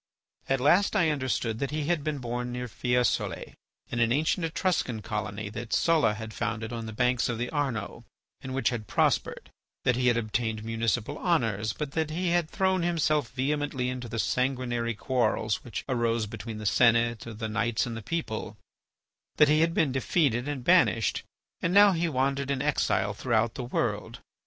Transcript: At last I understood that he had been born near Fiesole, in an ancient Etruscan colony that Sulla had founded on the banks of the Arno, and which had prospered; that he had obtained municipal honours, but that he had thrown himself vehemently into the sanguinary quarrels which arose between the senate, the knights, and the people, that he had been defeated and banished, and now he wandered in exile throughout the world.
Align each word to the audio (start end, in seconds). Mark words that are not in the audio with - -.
At 0.49 0.59
last 0.59 0.95
I 0.95 1.11
understood 1.11 1.59
that 1.59 1.69
he 1.69 1.83
had 1.85 2.03
been 2.03 2.17
born 2.17 2.51
near 2.51 2.67
Fiesole, 2.67 3.53
in 3.91 3.99
an 3.99 4.11
ancient 4.11 4.43
Etruscan 4.43 5.03
colony 5.03 5.47
that 5.49 5.73
Sulla 5.73 6.15
had 6.15 6.33
founded 6.33 6.73
on 6.73 6.87
the 6.87 6.91
banks 6.91 7.29
of 7.29 7.37
the 7.37 7.51
Arno, 7.51 8.03
and 8.41 8.51
which 8.55 8.69
had 8.69 8.87
prospered; 8.87 9.51
that 9.83 9.95
he 9.95 10.07
had 10.07 10.17
obtained 10.17 10.63
municipal 10.63 11.19
honours, 11.19 11.71
but 11.73 11.91
that 11.91 12.09
he 12.09 12.29
had 12.29 12.49
thrown 12.49 12.81
himself 12.81 13.29
vehemently 13.33 13.89
into 13.89 14.09
the 14.09 14.17
sanguinary 14.17 14.95
quarrels 14.95 15.63
which 15.63 15.85
arose 15.87 16.25
between 16.25 16.57
the 16.57 16.65
senate, 16.65 17.19
the 17.19 17.47
knights, 17.47 17.85
and 17.85 17.95
the 17.95 18.01
people, 18.01 18.57
that 19.35 19.49
he 19.49 19.59
had 19.61 19.75
been 19.75 19.91
defeated 19.91 20.47
and 20.47 20.63
banished, 20.63 21.21
and 21.61 21.75
now 21.75 21.91
he 21.91 22.09
wandered 22.09 22.49
in 22.49 22.59
exile 22.63 23.13
throughout 23.13 23.53
the 23.53 23.63
world. 23.63 24.19